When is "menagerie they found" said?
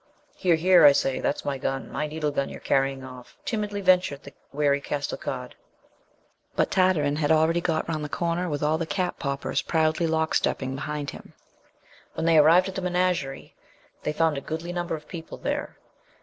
12.81-14.39